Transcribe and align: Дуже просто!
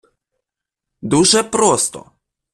Дуже 1.01 1.43
просто! 1.43 2.11